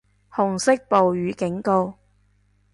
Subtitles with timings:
[0.31, 1.99] 紅色暴雨警告